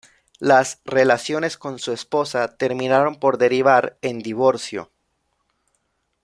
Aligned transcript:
Las 0.39 0.81
relaciones 0.83 1.59
con 1.59 1.77
su 1.77 1.91
esposa 1.93 2.57
terminaron 2.57 3.19
por 3.19 3.37
derivar 3.37 3.99
en 4.01 4.17
divorcio. 4.17 4.89